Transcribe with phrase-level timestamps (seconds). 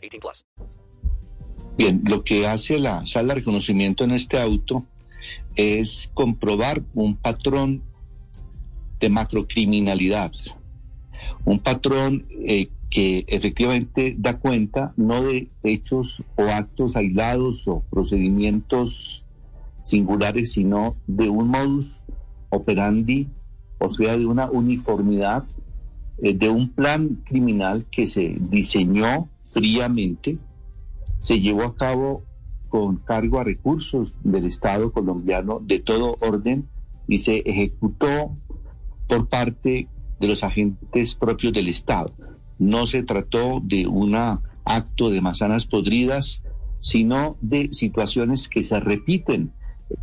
[0.00, 0.46] 18 plus.
[1.76, 4.84] Bien, lo que hace la sala de reconocimiento en este auto
[5.56, 7.82] es comprobar un patrón
[8.98, 10.32] de macrocriminalidad,
[11.44, 19.24] un patrón eh, que efectivamente da cuenta no de hechos o actos aislados o procedimientos
[19.82, 22.02] singulares, sino de un modus
[22.50, 23.28] operandi,
[23.78, 25.44] o sea, de una uniformidad,
[26.22, 30.38] eh, de un plan criminal que se diseñó fríamente,
[31.18, 32.24] se llevó a cabo
[32.68, 36.68] con cargo a recursos del Estado colombiano de todo orden
[37.08, 38.36] y se ejecutó
[39.08, 39.88] por parte
[40.20, 42.14] de los agentes propios del Estado.
[42.58, 44.14] No se trató de un
[44.64, 46.42] acto de manzanas podridas,
[46.78, 49.52] sino de situaciones que se repiten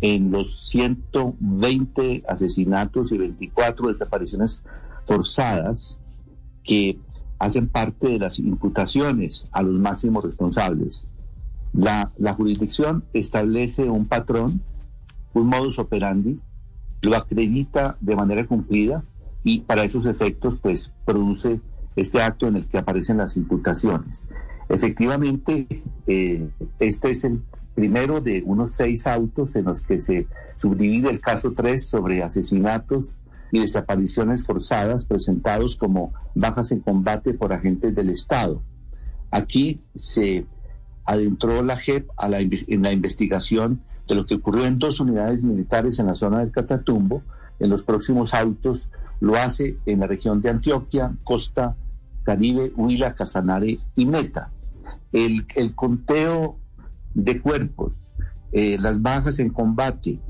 [0.00, 4.64] en los 120 asesinatos y 24 desapariciones
[5.04, 6.00] forzadas
[6.64, 6.98] que
[7.38, 11.08] hacen parte de las imputaciones a los máximos responsables.
[11.72, 14.62] La, la jurisdicción establece un patrón,
[15.34, 16.40] un modus operandi,
[17.02, 19.04] lo acredita de manera cumplida
[19.44, 21.60] y para esos efectos pues produce
[21.94, 24.28] este acto en el que aparecen las imputaciones.
[24.68, 25.66] Efectivamente,
[26.06, 27.42] eh, este es el
[27.74, 33.20] primero de unos seis autos en los que se subdivide el caso 3 sobre asesinatos
[33.52, 38.62] y desapariciones forzadas presentados como bajas en combate por agentes del Estado.
[39.30, 40.46] Aquí se
[41.04, 45.42] adentró la JEP a la, en la investigación de lo que ocurrió en dos unidades
[45.42, 47.22] militares en la zona del Catatumbo.
[47.58, 48.88] En los próximos autos
[49.20, 51.76] lo hace en la región de Antioquia, Costa
[52.24, 54.50] Caribe, Huila, Casanare y Meta.
[55.12, 56.58] El, conteo
[57.14, 58.16] de cuerpos,
[58.52, 60.20] eh, las bajas en combate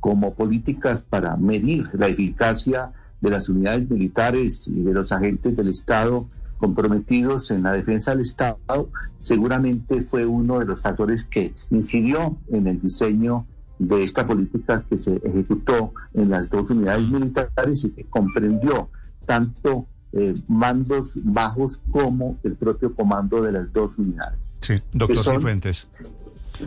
[0.00, 5.68] como políticas para medir la eficacia de las unidades militares y de los agentes del
[5.68, 6.26] Estado
[6.58, 12.66] comprometidos en la defensa del Estado, seguramente fue uno de los factores que incidió en
[12.66, 13.46] el diseño
[13.78, 18.90] de esta política que se ejecutó en las dos unidades militares y que comprendió
[19.24, 24.58] tanto eh, mandos bajos como el propio comando de las dos unidades.
[24.60, 25.88] Sí, doctor Cifuentes.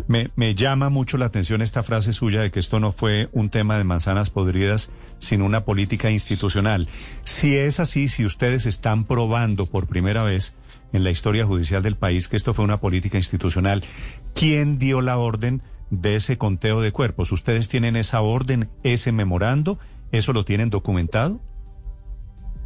[0.07, 3.77] Me, llama mucho la atención esta frase suya de que esto no fue un tema
[3.77, 6.87] de manzanas podridas, sino una política institucional.
[7.23, 10.55] Si es así, si ustedes están probando por primera vez
[10.91, 13.83] en la historia judicial del país que esto fue una política institucional,
[14.35, 17.31] ¿quién dio la orden de ese conteo de cuerpos?
[17.31, 19.79] ¿Ustedes tienen esa orden, ese memorando?
[20.11, 21.41] ¿Eso lo tienen documentado?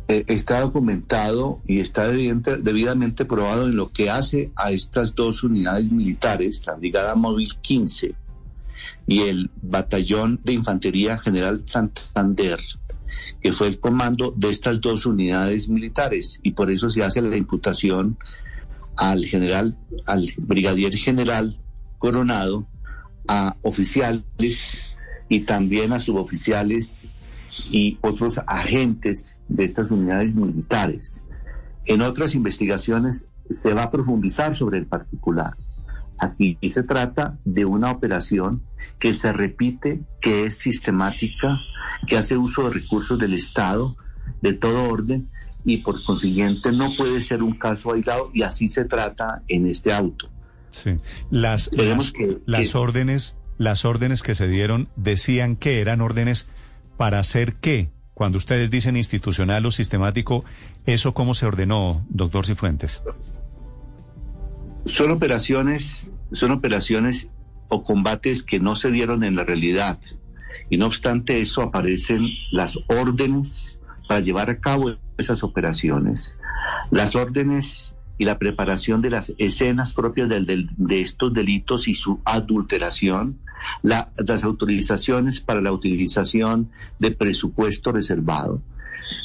[0.10, 5.92] Eh, está documentado y está debidamente probado en lo que hace a estas dos unidades
[5.92, 8.16] militares, la Brigada Móvil 15
[9.06, 12.60] y el Batallón de Infantería General Santander,
[13.42, 16.40] que fue el comando de estas dos unidades militares.
[16.42, 18.18] Y por eso se hace la imputación
[18.96, 21.58] al general, al brigadier general
[21.98, 22.66] Coronado,
[23.28, 24.84] a oficiales
[25.28, 27.10] y también a suboficiales
[27.72, 31.26] y otros agentes de estas unidades militares.
[31.86, 35.54] En otras investigaciones se va a profundizar sobre el particular.
[36.20, 38.64] Aquí se trata de una operación
[39.00, 41.60] que se repite, que es sistemática,
[42.08, 43.96] que hace uso de recursos del Estado,
[44.42, 45.24] de todo orden,
[45.64, 49.94] y por consiguiente no puede ser un caso aislado, y así se trata en este
[49.94, 50.30] auto.
[50.72, 50.98] Sí.
[51.30, 56.48] Las, las, que, las órdenes, las órdenes que se dieron decían que eran órdenes
[56.98, 57.90] ¿Para hacer qué?
[58.14, 60.44] Cuando ustedes dicen institucional o sistemático,
[60.88, 63.04] ¿eso cómo se ordenó, doctor Cifuentes?
[64.88, 67.30] Son operaciones, son operaciones
[67.68, 70.00] o combates que no se dieron en la realidad.
[70.70, 76.38] Y no obstante eso aparecen las órdenes para llevar a cabo esas operaciones,
[76.90, 83.40] las órdenes y la preparación de las escenas propias de estos delitos y su adulteración,
[83.84, 86.70] las autorizaciones para la utilización
[87.00, 88.62] de presupuesto reservado.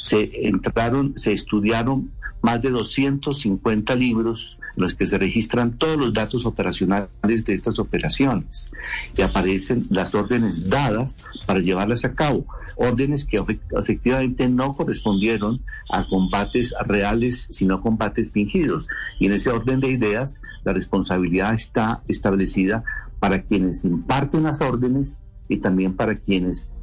[0.01, 2.11] Se entraron, se estudiaron
[2.43, 7.09] más de 250 libros en los que se registran todos los datos operacionales
[7.45, 8.69] de estas operaciones
[9.17, 12.45] y aparecen las órdenes dadas para llevarlas a cabo,
[12.75, 13.41] órdenes que
[13.71, 18.87] efectivamente no correspondieron a combates reales, sino combates fingidos.
[19.19, 22.83] Y en ese orden de ideas, la responsabilidad está establecida
[23.19, 25.17] para quienes imparten las órdenes
[25.47, 26.67] y también para quienes